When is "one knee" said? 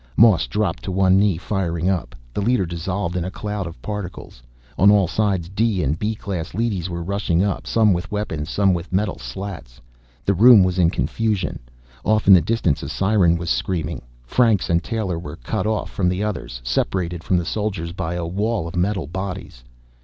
0.91-1.37